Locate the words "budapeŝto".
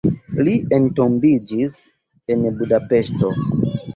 2.61-3.31